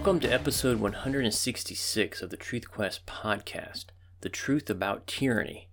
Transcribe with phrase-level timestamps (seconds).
[0.00, 3.84] Welcome to episode 166 of the Truth Quest podcast,
[4.22, 5.68] The Truth About Tyranny.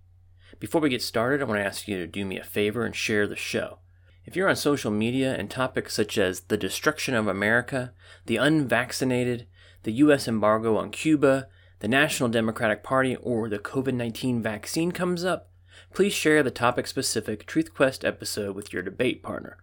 [0.60, 2.94] Before we get started, I want to ask you to do me a favor and
[2.94, 3.78] share the show.
[4.26, 7.94] If you're on social media and topics such as the destruction of America,
[8.26, 9.46] the unvaccinated,
[9.84, 10.28] the U.S.
[10.28, 11.48] embargo on Cuba,
[11.78, 15.48] the National Democratic Party, or the COVID 19 vaccine comes up,
[15.94, 19.56] please share the topic specific Truth Quest episode with your debate partner.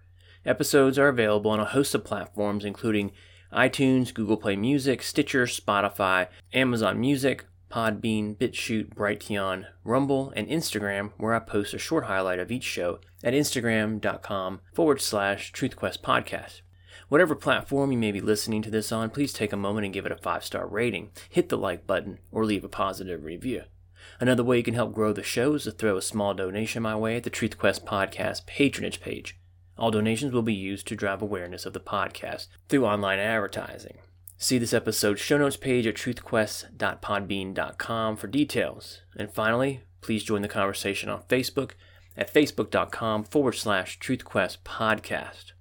[0.44, 3.12] Episodes are available on a host of platforms, including
[3.56, 11.34] iTunes, Google Play Music, Stitcher, Spotify, Amazon Music, Podbean, BitChute, Brighteon, Rumble, and Instagram, where
[11.34, 16.62] I post a short highlight of each show at instagram.com forward slash truthquest podcast.
[17.08, 20.06] Whatever platform you may be listening to this on, please take a moment and give
[20.06, 23.64] it a five star rating, hit the like button, or leave a positive review.
[24.20, 26.96] Another way you can help grow the show is to throw a small donation my
[26.96, 29.38] way at the Truth Quest Podcast patronage page.
[29.78, 33.98] All donations will be used to drive awareness of the podcast through online advertising.
[34.38, 39.02] See this episode's show notes page at truthquest.podbean.com for details.
[39.18, 41.72] And finally, please join the conversation on Facebook
[42.18, 45.52] at facebook.com forward slash truthquest podcast.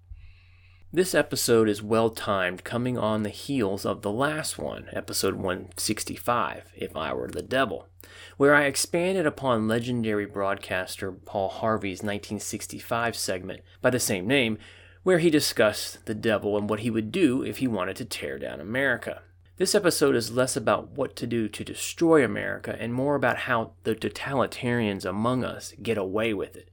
[0.94, 6.70] This episode is well timed, coming on the heels of the last one, episode 165,
[6.76, 7.88] If I Were the Devil,
[8.36, 14.56] where I expanded upon legendary broadcaster Paul Harvey's 1965 segment by the same name,
[15.02, 18.38] where he discussed the devil and what he would do if he wanted to tear
[18.38, 19.22] down America.
[19.56, 23.72] This episode is less about what to do to destroy America and more about how
[23.82, 26.70] the totalitarians among us get away with it.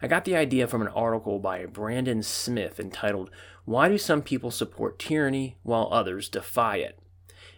[0.00, 3.30] I got the idea from an article by Brandon Smith entitled,
[3.64, 6.98] Why Do Some People Support Tyranny While Others Defy It?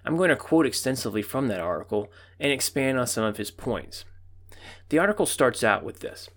[0.06, 4.06] I'm going to quote extensively from that article and expand on some of his points.
[4.88, 6.30] The article starts out with this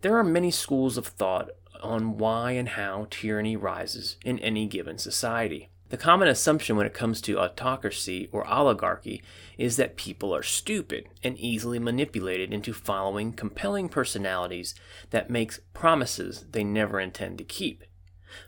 [0.00, 1.50] There are many schools of thought
[1.82, 5.68] on why and how tyranny rises in any given society.
[5.94, 9.22] The common assumption when it comes to autocracy or oligarchy
[9.56, 14.74] is that people are stupid and easily manipulated into following compelling personalities
[15.10, 17.84] that make promises they never intend to keep.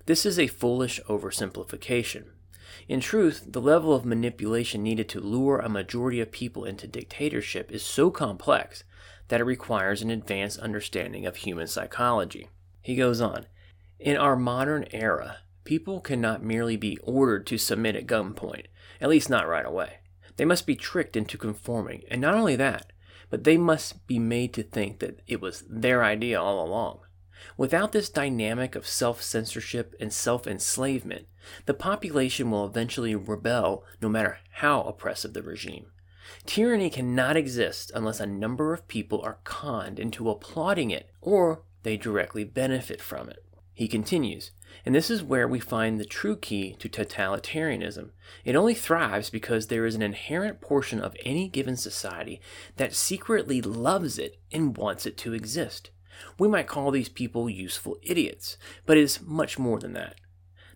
[0.06, 2.24] This is a foolish oversimplification.
[2.88, 7.70] In truth, the level of manipulation needed to lure a majority of people into dictatorship
[7.70, 8.82] is so complex
[9.28, 12.48] that it requires an advanced understanding of human psychology.
[12.82, 13.46] He goes on
[14.00, 18.66] In our modern era, People cannot merely be ordered to submit at gunpoint,
[19.00, 19.98] at least not right away.
[20.36, 22.92] They must be tricked into conforming, and not only that,
[23.30, 27.00] but they must be made to think that it was their idea all along.
[27.56, 31.26] Without this dynamic of self censorship and self enslavement,
[31.64, 35.86] the population will eventually rebel no matter how oppressive the regime.
[36.44, 41.96] Tyranny cannot exist unless a number of people are conned into applauding it or they
[41.96, 43.45] directly benefit from it.
[43.76, 44.52] He continues,
[44.86, 48.08] and this is where we find the true key to totalitarianism.
[48.42, 52.40] It only thrives because there is an inherent portion of any given society
[52.78, 55.90] that secretly loves it and wants it to exist.
[56.38, 60.14] We might call these people useful idiots, but it is much more than that.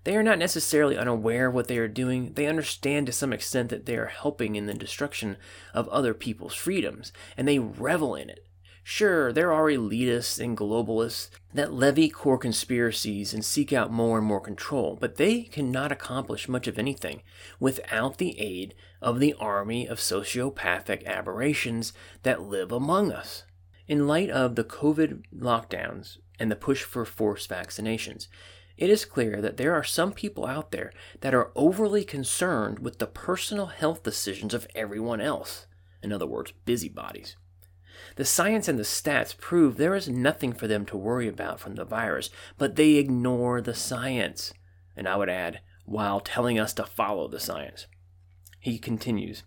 [0.05, 2.35] They are not necessarily unaware of what they are doing.
[2.35, 5.39] They understand to some extent that they are helping in the destruction
[5.73, 8.47] of other people's freedoms, and they revel in it.
[8.83, 14.27] Sure, there are elitists and globalists that levy core conspiracies and seek out more and
[14.27, 17.23] more control, but they cannot accomplish much of anything
[17.59, 21.93] without the aid of the army of sociopathic aberrations
[22.23, 23.45] that live among us.
[23.87, 28.29] In light of the COVID lockdowns and the push for forced vaccinations,
[28.77, 32.99] it is clear that there are some people out there that are overly concerned with
[32.99, 35.67] the personal health decisions of everyone else.
[36.03, 37.37] In other words, busybodies.
[38.17, 41.75] The science and the stats prove there is nothing for them to worry about from
[41.75, 44.53] the virus, but they ignore the science.
[44.97, 47.87] And I would add, while telling us to follow the science.
[48.59, 49.43] He continues,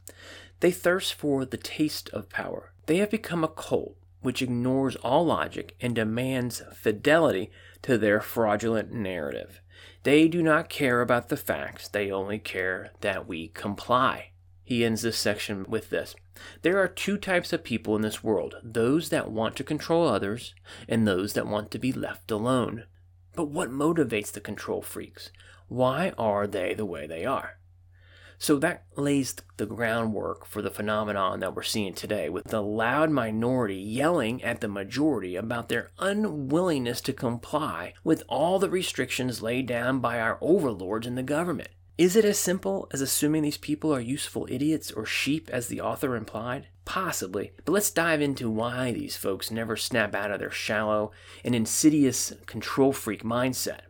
[0.59, 2.74] they thirst for the taste of power.
[2.86, 7.51] They have become a cult which ignores all logic and demands fidelity
[7.81, 9.62] to their fraudulent narrative.
[10.04, 14.31] They do not care about the facts, they only care that we comply.
[14.63, 16.16] He ends this section with this
[16.62, 20.56] There are two types of people in this world those that want to control others,
[20.88, 22.85] and those that want to be left alone.
[23.35, 25.31] But what motivates the control freaks?
[25.68, 27.57] Why are they the way they are?
[28.38, 33.09] So that lays the groundwork for the phenomenon that we're seeing today, with the loud
[33.09, 39.65] minority yelling at the majority about their unwillingness to comply with all the restrictions laid
[39.65, 41.69] down by our overlords in the government.
[41.95, 45.80] Is it as simple as assuming these people are useful idiots or sheep as the
[45.80, 46.68] author implied?
[46.86, 51.12] Possibly, but let's dive into why these folks never snap out of their shallow
[51.44, 53.81] and insidious control freak mindset.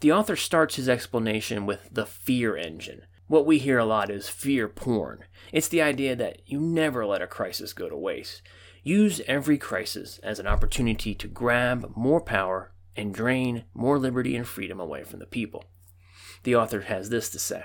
[0.00, 3.02] The author starts his explanation with the fear engine.
[3.26, 5.24] What we hear a lot is fear porn.
[5.52, 8.40] It's the idea that you never let a crisis go to waste.
[8.82, 14.46] Use every crisis as an opportunity to grab more power and drain more liberty and
[14.46, 15.64] freedom away from the people.
[16.44, 17.64] The author has this to say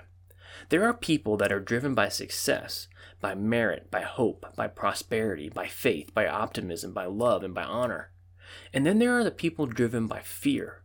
[0.70, 2.88] There are people that are driven by success,
[3.22, 8.12] by merit, by hope, by prosperity, by faith, by optimism, by love, and by honor.
[8.74, 10.82] And then there are the people driven by fear.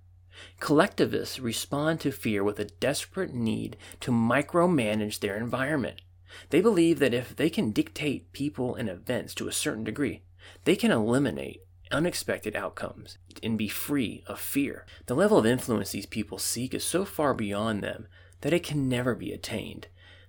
[0.58, 6.02] Collectivists respond to fear with a desperate need to micromanage their environment.
[6.50, 10.22] They believe that if they can dictate people and events to a certain degree,
[10.64, 11.62] they can eliminate
[11.94, 14.84] unexpected outcomes and be free of fear.
[15.06, 18.08] The level of influence these people seek is so far beyond them
[18.42, 19.86] that it can never be attained.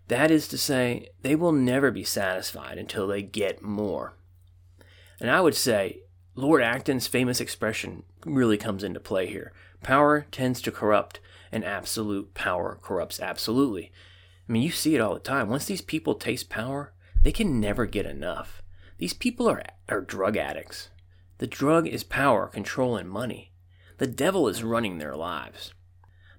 [0.07, 4.15] That is to say, they will never be satisfied until they get more.
[5.19, 6.03] And I would say
[6.35, 9.51] Lord Acton's famous expression really comes into play here.
[9.81, 11.19] Power tends to corrupt,
[11.51, 13.91] and absolute power corrupts absolutely.
[14.47, 15.49] I mean, you see it all the time.
[15.49, 18.61] Once these people taste power, they can never get enough.
[18.97, 20.89] These people are, are drug addicts.
[21.37, 23.51] The drug is power, control, and money.
[23.97, 25.73] The devil is running their lives.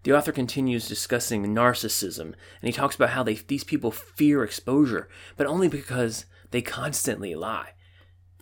[0.02, 5.08] The author continues discussing narcissism, and he talks about how they, these people fear exposure,
[5.36, 7.70] but only because they constantly lie.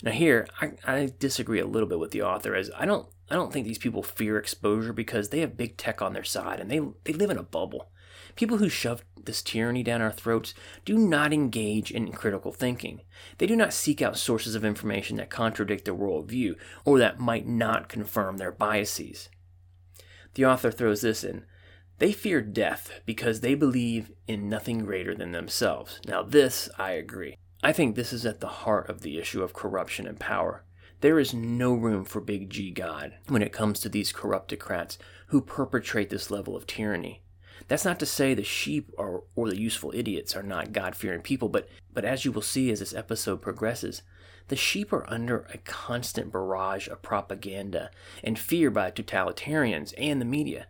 [0.03, 3.37] Now, here I, I disagree a little bit with the author, as I don't I
[3.37, 6.71] don't think these people fear exposure because they have big tech on their side and
[6.71, 7.89] they they live in a bubble.
[8.37, 10.55] People who shove this tyranny down our throats
[10.85, 13.01] do not engage in critical thinking.
[13.39, 17.47] They do not seek out sources of information that contradict their worldview or that might
[17.47, 19.29] not confirm their biases.
[20.35, 21.45] The author throws this in.
[21.99, 26.01] They fear death because they believe in nothing greater than themselves.
[26.07, 27.37] Now, this I agree.
[27.63, 30.65] I think this is at the heart of the issue of corruption and power.
[31.01, 34.99] There is no room for Big G God when it comes to these corruptocrats
[35.29, 37.23] who perpetrate this level of tyranny.
[37.69, 41.23] That's not to say the sheep are, or the useful idiots are not God fearing
[41.23, 44.03] people, but, but as you will see as this episode progresses,
[44.49, 47.91] the sheep are under a constant barrage of propaganda
[48.23, 50.67] and fear by totalitarians and the media.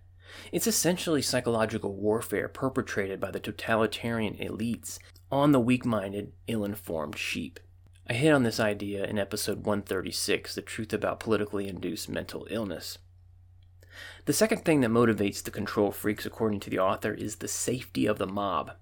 [0.52, 4.98] It's essentially psychological warfare perpetrated by the totalitarian elites
[5.30, 7.58] on the weak minded, ill informed sheep.
[8.08, 12.98] I hit on this idea in episode 136 The Truth About Politically Induced Mental Illness.
[14.26, 18.06] The second thing that motivates the control freaks, according to the author, is the safety
[18.06, 18.72] of the mob.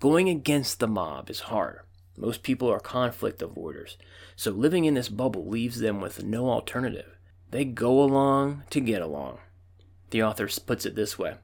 [0.00, 1.80] Going against the mob is hard.
[2.16, 3.96] Most people are conflict avoiders,
[4.34, 7.18] so living in this bubble leaves them with no alternative.
[7.50, 9.38] They go along to get along.
[10.10, 11.34] The author puts it this way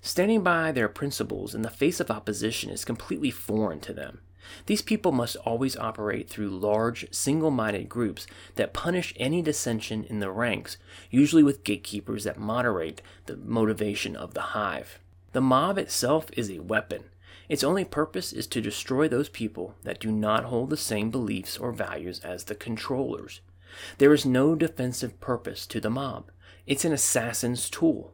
[0.00, 4.20] Standing by their principles in the face of opposition is completely foreign to them.
[4.66, 10.20] These people must always operate through large, single minded groups that punish any dissension in
[10.20, 10.76] the ranks,
[11.10, 14.98] usually with gatekeepers that moderate the motivation of the hive.
[15.32, 17.04] The mob itself is a weapon.
[17.48, 21.58] Its only purpose is to destroy those people that do not hold the same beliefs
[21.58, 23.40] or values as the controllers.
[23.98, 26.30] There is no defensive purpose to the mob.
[26.66, 28.12] It's an assassin's tool.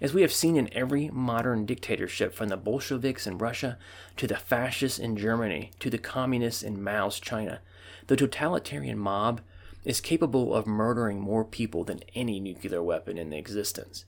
[0.00, 3.78] As we have seen in every modern dictatorship, from the Bolsheviks in Russia
[4.18, 7.60] to the fascists in Germany to the communists in Mao's China,
[8.06, 9.40] the totalitarian mob
[9.84, 14.04] is capable of murdering more people than any nuclear weapon in existence,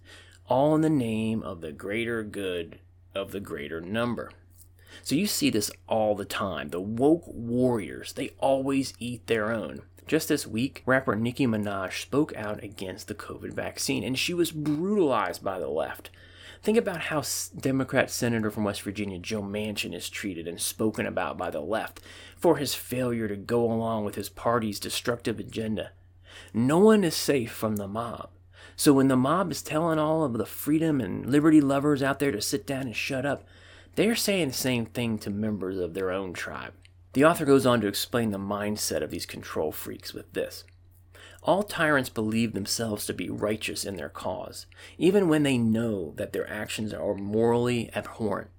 [0.46, 2.80] all in the name of the greater good
[3.14, 4.30] of the greater number.
[5.02, 6.70] So you see this all the time.
[6.70, 9.82] The woke warriors, they always eat their own.
[10.08, 14.50] Just this week, rapper Nicki Minaj spoke out against the COVID vaccine, and she was
[14.50, 16.08] brutalized by the left.
[16.62, 17.22] Think about how
[17.54, 22.00] Democrat Senator from West Virginia Joe Manchin is treated and spoken about by the left
[22.36, 25.90] for his failure to go along with his party's destructive agenda.
[26.54, 28.30] No one is safe from the mob.
[28.76, 32.32] So when the mob is telling all of the freedom and liberty lovers out there
[32.32, 33.44] to sit down and shut up,
[33.94, 36.72] they're saying the same thing to members of their own tribe.
[37.14, 40.64] The author goes on to explain the mindset of these control freaks with this.
[41.42, 44.66] All tyrants believe themselves to be righteous in their cause,
[44.98, 48.50] even when they know that their actions are morally abhorrent.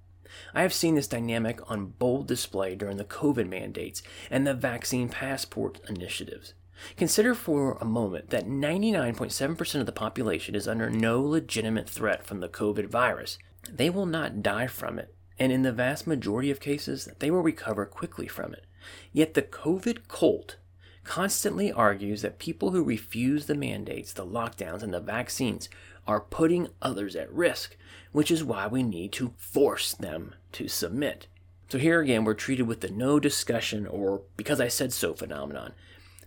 [0.54, 5.08] I have seen this dynamic on bold display during the COVID mandates and the vaccine
[5.08, 6.54] passport initiatives.
[6.96, 12.40] Consider for a moment that 99.7% of the population is under no legitimate threat from
[12.40, 13.38] the COVID virus.
[13.70, 17.40] They will not die from it and in the vast majority of cases, they will
[17.40, 18.66] recover quickly from it.
[19.10, 20.56] Yet the COVID cult
[21.02, 25.70] constantly argues that people who refuse the mandates, the lockdowns, and the vaccines
[26.06, 27.76] are putting others at risk,
[28.12, 31.26] which is why we need to force them to submit.
[31.70, 35.72] So here again, we're treated with the no discussion or because I said so phenomenon.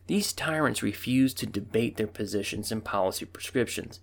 [0.08, 4.00] These tyrants refuse to debate their positions and policy prescriptions.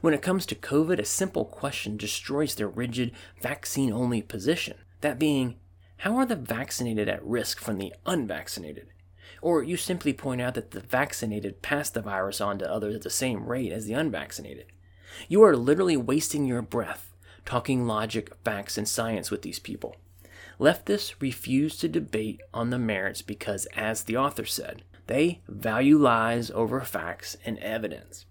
[0.00, 4.76] When it comes to COVID, a simple question destroys their rigid, vaccine only position.
[5.00, 5.56] That being,
[5.98, 8.88] how are the vaccinated at risk from the unvaccinated?
[9.40, 13.02] Or you simply point out that the vaccinated pass the virus on to others at
[13.02, 14.66] the same rate as the unvaccinated.
[15.28, 17.12] You are literally wasting your breath
[17.44, 19.96] talking logic, facts, and science with these people.
[20.58, 26.50] Leftists refuse to debate on the merits because, as the author said, they value lies
[26.50, 28.26] over facts and evidence.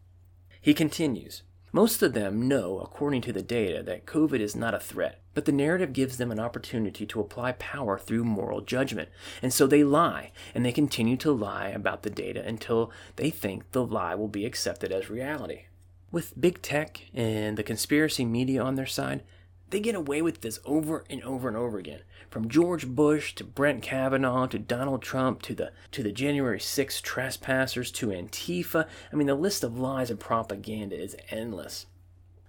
[0.63, 1.41] He continues
[1.73, 5.45] Most of them know, according to the data, that COVID is not a threat, but
[5.45, 9.09] the narrative gives them an opportunity to apply power through moral judgment.
[9.41, 13.71] And so they lie, and they continue to lie about the data until they think
[13.71, 15.63] the lie will be accepted as reality.
[16.11, 19.23] With big tech and the conspiracy media on their side,
[19.71, 22.01] they get away with this over and over and over again.
[22.29, 27.01] From George Bush to Brett Kavanaugh to Donald Trump to the to the January 6
[27.01, 28.87] trespassers to Antifa.
[29.11, 31.87] I mean the list of lies and propaganda is endless.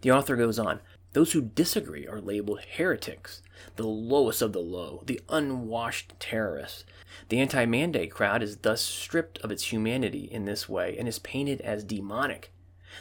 [0.03, 0.81] The author goes on,
[1.13, 3.43] those who disagree are labeled heretics,
[3.77, 6.85] the lowest of the low, the unwashed terrorists.
[7.29, 11.19] The anti mandate crowd is thus stripped of its humanity in this way and is
[11.21, 12.51] painted as demonic.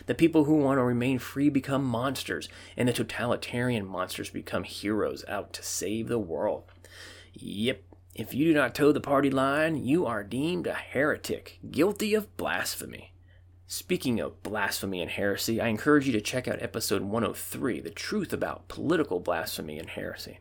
[0.05, 5.24] The people who want to remain free become monsters, and the totalitarian monsters become heroes
[5.27, 6.63] out to save the world.
[7.33, 7.81] Yep,
[8.13, 12.36] if you do not toe the party line, you are deemed a heretic, guilty of
[12.38, 13.13] blasphemy.
[13.67, 18.33] Speaking of blasphemy and heresy, I encourage you to check out episode 103, The Truth
[18.33, 20.39] About Political Blasphemy and Heresy.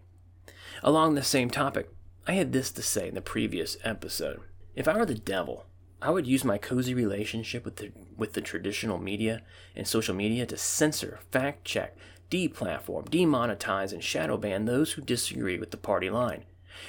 [0.82, 1.90] Along the same topic,
[2.26, 4.40] I had this to say in the previous episode.
[4.74, 5.66] If I were the devil,
[6.02, 9.42] I would use my cozy relationship with the with the traditional media
[9.76, 11.96] and social media to censor, fact check,
[12.30, 16.44] deplatform, demonetize, and shadow ban those who disagree with the party line.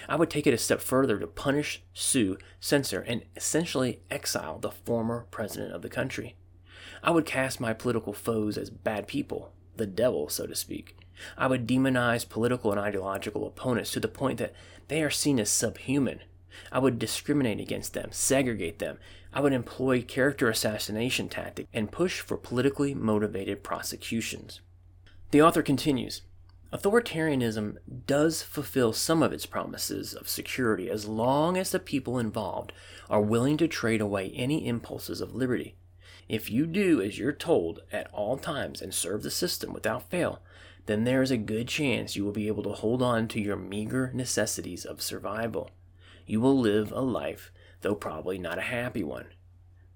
[0.08, 4.72] I would take it a step further to punish, sue, censor, and essentially exile the
[4.72, 6.36] former president of the country.
[7.04, 10.96] I would cast my political foes as bad people, the devil, so to speak.
[11.38, 14.54] I would demonize political and ideological opponents to the point that
[14.88, 16.22] they are seen as subhuman
[16.72, 18.98] I would discriminate against them, segregate them.
[19.34, 24.62] I would employ character assassination tactics and push for politically motivated prosecutions.
[25.32, 26.22] The author continues
[26.74, 27.78] Authoritarianism
[28.08, 32.72] does fulfill some of its promises of security as long as the people involved
[33.10, 35.76] are willing to trade away any impulses of liberty.
[36.30, 40.42] If you do as you're told at all times and serve the system without fail,
[40.86, 43.58] then there is a good chance you will be able to hold on to your
[43.58, 45.72] meager necessities of survival
[46.26, 47.52] you will live a life,
[47.82, 49.28] though probably not a happy one.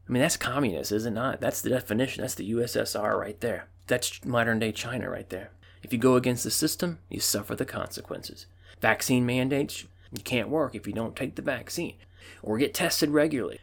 [0.08, 1.42] I mean, that's communist, is it not?
[1.42, 2.22] That's the definition.
[2.22, 3.68] That's the USSR right there.
[3.88, 5.52] That's modern day China right there.
[5.82, 8.46] If you go against the system, you suffer the consequences.
[8.82, 11.96] Vaccine mandates, you can't work if you don't take the vaccine
[12.42, 13.60] or get tested regularly.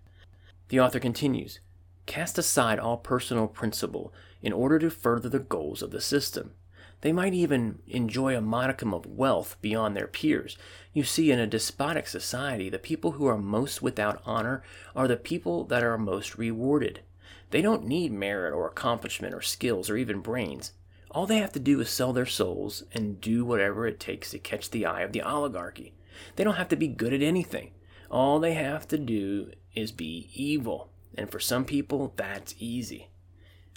[0.69, 1.61] The author continues
[2.07, 6.53] Cast aside all personal principle in order to further the goals of the system.
[7.03, 10.57] They might even enjoy a modicum of wealth beyond their peers.
[10.93, 14.63] You see, in a despotic society, the people who are most without honor
[14.95, 17.01] are the people that are most rewarded.
[17.51, 20.73] They don't need merit or accomplishment or skills or even brains.
[21.11, 24.39] All they have to do is sell their souls and do whatever it takes to
[24.39, 25.95] catch the eye of the oligarchy.
[26.37, 27.73] They don't have to be good at anything.
[28.11, 30.91] All they have to do is be evil.
[31.19, 33.09] And for some people, that's easy.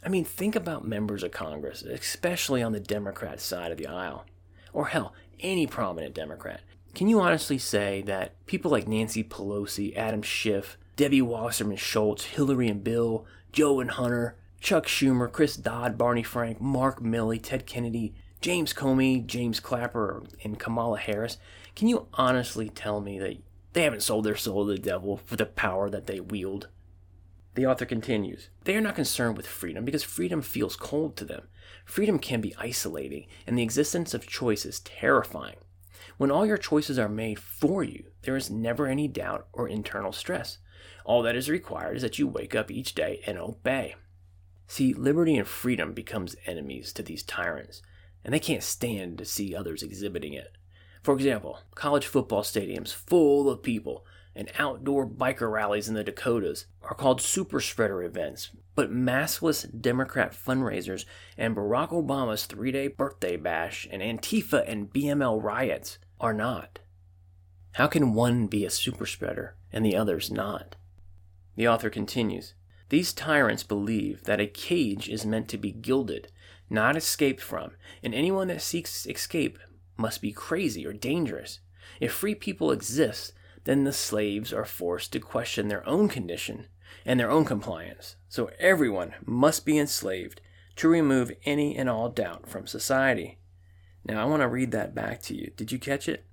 [0.05, 4.25] I mean, think about members of Congress, especially on the Democrat side of the aisle,
[4.71, 6.61] or hell, any prominent Democrat.
[6.93, 12.67] Can you honestly say that people like Nancy Pelosi, Adam Schiff, Debbie Wasserman Schultz, Hillary
[12.67, 18.13] and Bill, Joe and Hunter, Chuck Schumer, Chris Dodd, Barney Frank, Mark Milley, Ted Kennedy,
[18.41, 21.37] James Comey, James Clapper, and Kamala Harris,
[21.75, 23.37] can you honestly tell me that
[23.73, 26.67] they haven't sold their soul to the devil for the power that they wield?
[27.55, 31.47] The author continues They are not concerned with freedom because freedom feels cold to them.
[31.85, 35.55] Freedom can be isolating, and the existence of choice is terrifying.
[36.17, 40.11] When all your choices are made for you, there is never any doubt or internal
[40.11, 40.57] stress.
[41.05, 43.95] All that is required is that you wake up each day and obey.
[44.67, 47.81] See, liberty and freedom becomes enemies to these tyrants,
[48.23, 50.57] and they can't stand to see others exhibiting it.
[51.03, 54.05] For example, college football stadiums full of people
[54.35, 60.33] and outdoor biker rallies in the Dakotas are called super spreader events, but massless Democrat
[60.33, 61.05] fundraisers
[61.37, 66.79] and Barack Obama's three day birthday bash and Antifa and BML riots are not.
[67.73, 70.75] How can one be a super spreader and the others not?
[71.55, 72.53] The author continues
[72.89, 76.31] These tyrants believe that a cage is meant to be gilded,
[76.69, 77.71] not escaped from,
[78.03, 79.59] and anyone that seeks escape
[79.97, 81.59] must be crazy or dangerous.
[81.99, 83.33] If free people exist,
[83.65, 86.67] then the slaves are forced to question their own condition
[87.05, 88.15] and their own compliance.
[88.29, 90.41] So everyone must be enslaved
[90.77, 93.37] to remove any and all doubt from society.
[94.03, 95.51] Now, I want to read that back to you.
[95.55, 96.25] Did you catch it?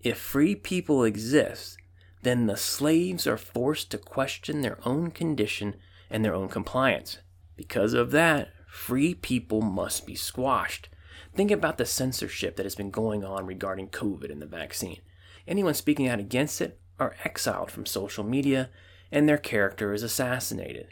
[0.00, 1.76] If free people exist,
[2.22, 5.76] then the slaves are forced to question their own condition
[6.10, 7.18] and their own compliance.
[7.56, 10.88] Because of that, free people must be squashed.
[11.34, 15.00] Think about the censorship that has been going on regarding COVID and the vaccine.
[15.46, 18.70] Anyone speaking out against it are exiled from social media
[19.10, 20.88] and their character is assassinated.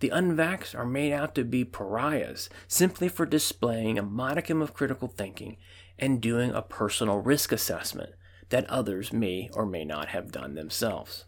[0.00, 5.08] The unvaxxed are made out to be pariahs simply for displaying a modicum of critical
[5.08, 5.58] thinking
[5.98, 8.14] and doing a personal risk assessment
[8.48, 11.26] that others may or may not have done themselves.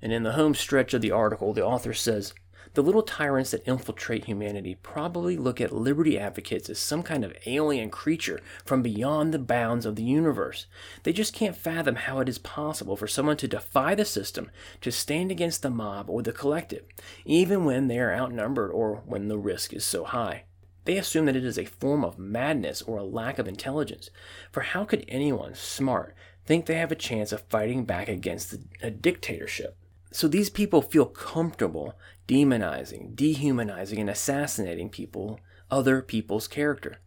[0.00, 2.34] And in the home stretch of the article, the author says
[2.74, 7.36] the little tyrants that infiltrate humanity probably look at liberty advocates as some kind of
[7.44, 10.66] alien creature from beyond the bounds of the universe.
[11.02, 14.50] They just can't fathom how it is possible for someone to defy the system,
[14.80, 16.84] to stand against the mob or the collective,
[17.24, 20.44] even when they are outnumbered or when the risk is so high.
[20.84, 24.10] They assume that it is a form of madness or a lack of intelligence.
[24.50, 26.14] For how could anyone smart
[26.44, 29.76] think they have a chance of fighting back against a dictatorship?
[30.12, 31.94] So these people feel comfortable
[32.28, 35.40] demonizing, dehumanizing, and assassinating people,
[35.70, 37.00] other people's character.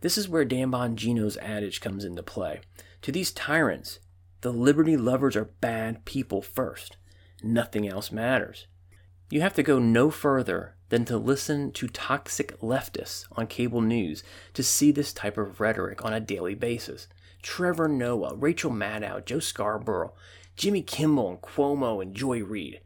[0.00, 2.60] This is where Dan Bongino's adage comes into play.
[3.02, 3.98] To these tyrants,
[4.40, 6.96] the liberty lovers are bad people first.
[7.42, 8.66] Nothing else matters.
[9.30, 14.22] You have to go no further than to listen to toxic leftists on cable news
[14.54, 17.08] to see this type of rhetoric on a daily basis.
[17.42, 20.12] Trevor Noah, Rachel Maddow, Joe Scarborough,
[20.62, 22.82] Jimmy Kimmel and Cuomo and Joy Reid.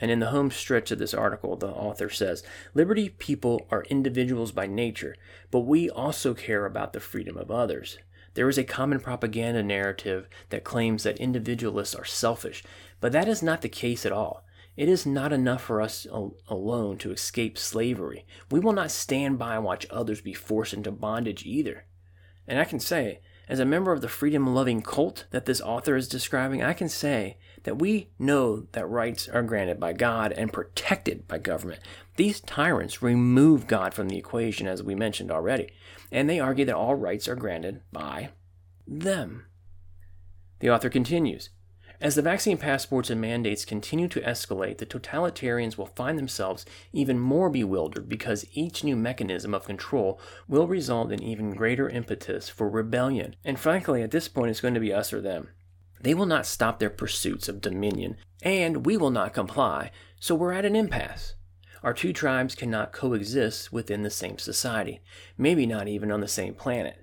[0.00, 2.42] And in the home stretch of this article, the author says
[2.74, 5.14] Liberty people are individuals by nature,
[5.52, 7.96] but we also care about the freedom of others.
[8.34, 12.64] There is a common propaganda narrative that claims that individualists are selfish,
[12.98, 14.44] but that is not the case at all.
[14.76, 16.08] It is not enough for us
[16.48, 18.26] alone to escape slavery.
[18.50, 21.84] We will not stand by and watch others be forced into bondage either.
[22.48, 23.20] And I can say,
[23.52, 26.88] as a member of the freedom loving cult that this author is describing, I can
[26.88, 31.80] say that we know that rights are granted by God and protected by government.
[32.16, 35.68] These tyrants remove God from the equation, as we mentioned already,
[36.10, 38.30] and they argue that all rights are granted by
[38.86, 39.44] them.
[40.60, 41.50] The author continues
[42.02, 47.16] as the vaccine passports and mandates continue to escalate, the totalitarians will find themselves even
[47.16, 52.68] more bewildered because each new mechanism of control will result in even greater impetus for
[52.68, 53.36] rebellion.
[53.44, 55.50] And frankly, at this point, it's going to be us or them.
[56.00, 60.52] They will not stop their pursuits of dominion, and we will not comply, so we're
[60.52, 61.36] at an impasse.
[61.84, 65.02] Our two tribes cannot coexist within the same society,
[65.38, 67.01] maybe not even on the same planet.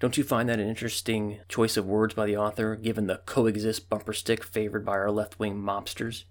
[0.00, 3.88] Don't you find that an interesting choice of words by the author, given the coexist
[3.88, 6.24] bumper stick favored by our left wing mobsters?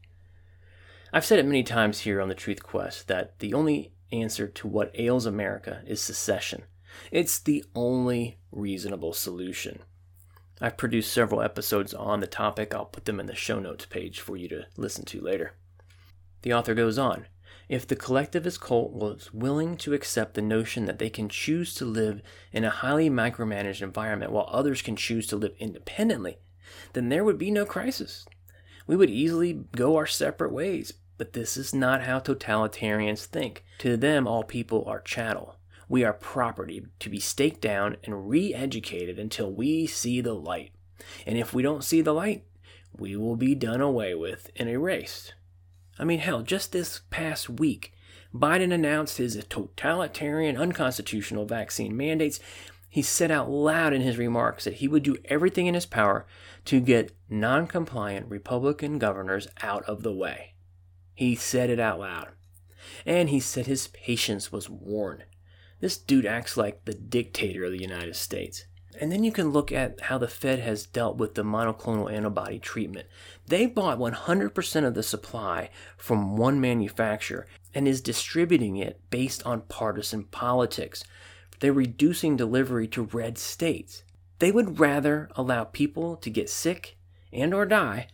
[1.11, 4.67] I've said it many times here on the Truth Quest that the only answer to
[4.67, 6.63] what ails America is secession.
[7.11, 9.79] It's the only reasonable solution.
[10.61, 12.73] I've produced several episodes on the topic.
[12.73, 15.53] I'll put them in the show notes page for you to listen to later.
[16.41, 17.27] The author goes on
[17.69, 21.85] if the collectivist cult was willing to accept the notion that they can choose to
[21.85, 22.21] live
[22.51, 26.37] in a highly micromanaged environment while others can choose to live independently,
[26.93, 28.25] then there would be no crisis.
[28.85, 33.63] We would easily go our separate ways, but this is not how totalitarians think.
[33.79, 35.55] To them, all people are chattel.
[35.87, 40.71] We are property to be staked down and re educated until we see the light.
[41.25, 42.45] And if we don't see the light,
[42.97, 45.33] we will be done away with and erased.
[45.99, 47.93] I mean, hell, just this past week,
[48.33, 52.39] Biden announced his totalitarian, unconstitutional vaccine mandates.
[52.89, 56.25] He said out loud in his remarks that he would do everything in his power
[56.65, 60.53] to get non compliant Republican governors out of the way.
[61.13, 62.29] He said it out loud.
[63.05, 65.23] And he said his patience was worn.
[65.79, 68.65] This dude acts like the dictator of the United States.
[68.99, 72.59] And then you can look at how the Fed has dealt with the monoclonal antibody
[72.59, 73.07] treatment.
[73.47, 79.61] They bought 100% of the supply from one manufacturer and is distributing it based on
[79.61, 81.03] partisan politics.
[81.59, 84.03] They're reducing delivery to red states.
[84.39, 86.97] They would rather allow people to get sick
[87.31, 88.07] and or die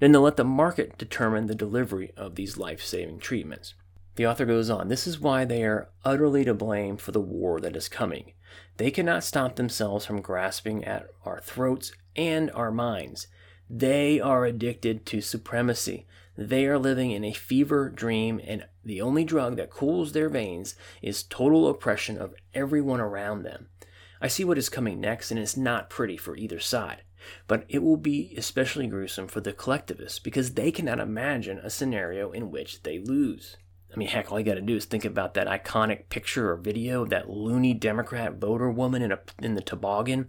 [0.00, 3.74] than to let the market determine the delivery of these life-saving treatments.
[4.16, 7.60] The author goes on, this is why they are utterly to blame for the war
[7.60, 8.32] that is coming.
[8.76, 13.28] They cannot stop themselves from grasping at our throats and our minds.
[13.70, 16.06] They are addicted to supremacy.
[16.36, 20.74] They are living in a fever dream, and the only drug that cools their veins
[21.00, 23.68] is total oppression of everyone around them.
[24.20, 27.02] I see what is coming next, and it's not pretty for either side.
[27.46, 32.32] But it will be especially gruesome for the collectivists because they cannot imagine a scenario
[32.32, 33.56] in which they lose.
[33.94, 36.56] I mean, heck, all you got to do is think about that iconic picture or
[36.56, 40.28] video of that loony Democrat voter woman in a in the toboggan,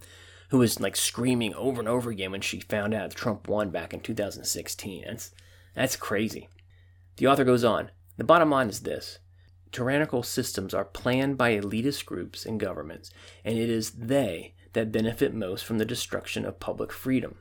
[0.50, 3.94] who was like screaming over and over again when she found out Trump won back
[3.94, 5.06] in 2016.
[5.08, 5.32] That's,
[5.74, 6.48] that's crazy.
[7.18, 9.20] The author goes on The bottom line is this
[9.72, 13.10] tyrannical systems are planned by elitist groups and governments,
[13.44, 17.38] and it is they that benefit most from the destruction of public freedom.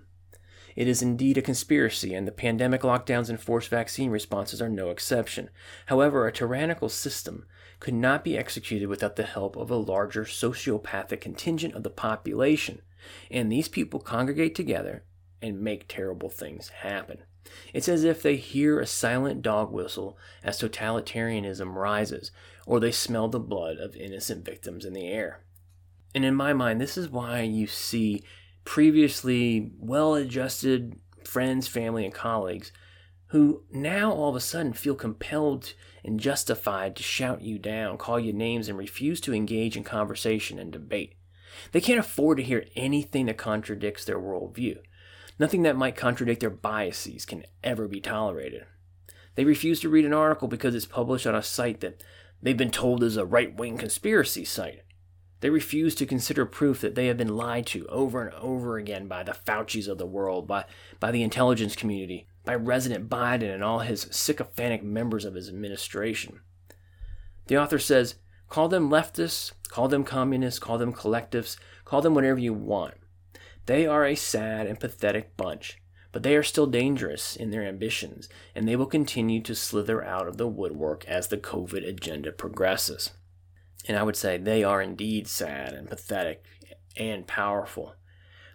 [0.77, 4.91] It is indeed a conspiracy, and the pandemic lockdowns and forced vaccine responses are no
[4.91, 5.51] exception.
[5.87, 7.47] However, a tyrannical system
[7.81, 12.83] could not be executed without the help of a larger sociopathic contingent of the population,
[13.31, 15.05] and these people congregate together
[15.41, 17.19] and make terrible things happen.
[17.73, 22.31] It's as if they hear a silent dog whistle as totalitarianism rises,
[22.67, 25.45] or they smell the blood of innocent victims in the air.
[26.15, 28.25] And in my mind, this is why you see
[28.64, 32.72] previously well adjusted friends, family, and colleagues
[33.29, 35.74] who now all of a sudden feel compelled
[36.05, 40.59] and justified to shout you down, call you names, and refuse to engage in conversation
[40.59, 41.16] and debate.
[41.72, 44.79] They can't afford to hear anything that contradicts their worldview.
[45.38, 48.66] Nothing that might contradict their biases can ever be tolerated.
[49.35, 52.05] They refuse to read an article because it's published on a site that
[52.40, 54.83] they've been told is a right wing conspiracy site.
[55.44, 59.09] They refuse to consider proof that they have been lied to over and over again
[59.09, 60.64] by the Faucis of the world, by,
[60.98, 66.40] by the intelligence community, by President Biden and all his sycophantic members of his administration.
[67.48, 68.14] The author says,
[68.48, 72.94] call them leftists, call them communists, call them collectives, call them whatever you want.
[73.66, 75.76] They are a sad and pathetic bunch,
[76.11, 80.26] but they are still dangerous in their ambitions, and they will continue to slither out
[80.26, 83.11] of the woodwork as the COVID agenda progresses.
[83.87, 86.44] And I would say they are indeed sad and pathetic
[86.97, 87.97] and powerful.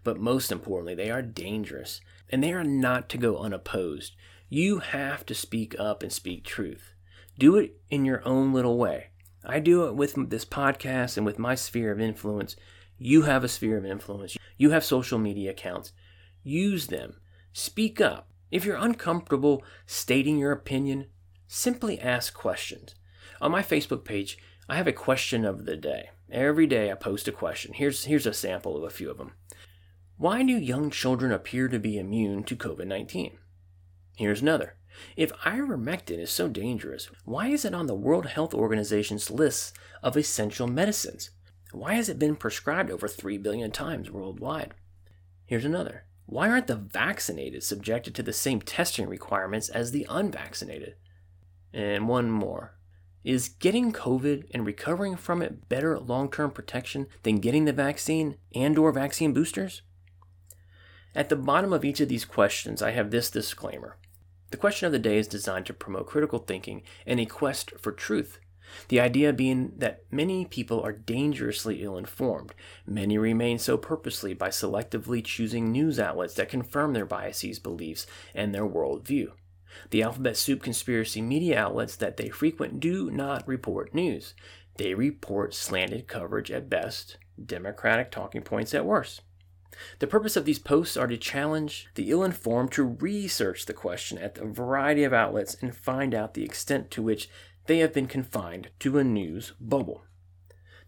[0.04, 4.15] But most importantly, they are dangerous and they are not to go unopposed.
[4.50, 6.94] You have to speak up and speak truth.
[7.38, 9.08] Do it in your own little way.
[9.46, 12.56] I do it with this podcast and with my sphere of influence.
[12.98, 14.38] You have a sphere of influence.
[14.58, 15.94] You have social media accounts.
[16.44, 17.18] Use them.
[17.54, 18.30] Speak up.
[18.52, 21.08] If you're uncomfortable stating your opinion,
[21.48, 22.96] simply ask questions.
[23.41, 26.10] On my Facebook page, I have a question of the day.
[26.32, 27.73] Every day I post a question.
[27.73, 29.34] Here's, here's a sample of a few of them.
[30.17, 33.38] Why do young children appear to be immune to COVID 19?
[34.17, 34.75] Here's another.
[35.15, 40.17] If ivermectin is so dangerous, why is it on the World Health Organization's list of
[40.17, 41.30] essential medicines?
[41.71, 44.73] Why has it been prescribed over 3 billion times worldwide?
[45.45, 46.04] Here's another.
[46.25, 50.95] Why aren't the vaccinated subjected to the same testing requirements as the unvaccinated?
[51.73, 52.79] And one more.
[53.24, 58.78] Is getting COVID and recovering from it better long-term protection than getting the vaccine and
[58.78, 59.82] or vaccine boosters?
[61.14, 63.98] At the bottom of each of these questions, I have this disclaimer.
[64.52, 67.92] The question of the day is designed to promote critical thinking and a quest for
[67.92, 68.40] truth.
[68.88, 72.54] The idea being that many people are dangerously ill informed.
[72.86, 78.54] Many remain so purposely by selectively choosing news outlets that confirm their biases, beliefs, and
[78.54, 79.32] their worldview.
[79.90, 84.34] The alphabet soup conspiracy media outlets that they frequent do not report news.
[84.78, 89.22] They report slanted coverage at best, democratic talking points at worst.
[90.00, 94.18] The purpose of these posts are to challenge the ill informed to research the question
[94.18, 97.30] at a variety of outlets and find out the extent to which
[97.66, 100.04] they have been confined to a news bubble.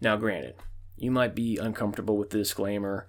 [0.02, 0.56] Now, granted,
[0.98, 3.08] you might be uncomfortable with the disclaimer.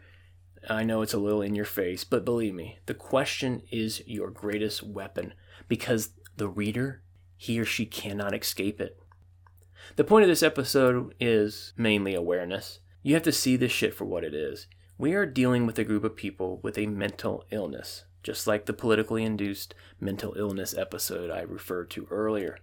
[0.69, 4.31] I know it's a little in your face, but believe me, the question is your
[4.31, 5.35] greatest weapon
[5.73, 7.01] because the reader,
[7.35, 9.01] he or she cannot escape it.
[9.97, 12.81] The point of this episode is mainly awareness.
[13.03, 14.67] You have to see this shit for what it is.
[14.99, 18.75] We are dealing with a group of people with a mental illness, just like the
[18.75, 22.59] politically induced mental illness episode I referred to earlier.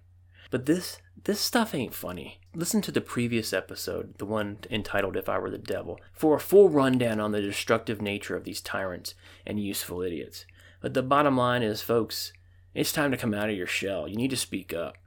[0.51, 2.39] But this this stuff ain't funny.
[2.53, 6.39] Listen to the previous episode, the one entitled If I Were the Devil, for a
[6.39, 9.15] full rundown on the destructive nature of these tyrants
[9.47, 10.45] and useful idiots.
[10.79, 12.33] But the bottom line is, folks,
[12.79, 14.07] it's time to come out of your shell.
[14.07, 14.97] You need to speak up.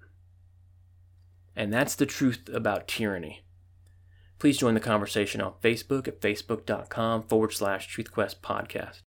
[1.56, 3.46] And that's the truth about tyranny.
[4.38, 9.00] Please join the conversation on Facebook at facebook.com forward slash TruthQuest podcast.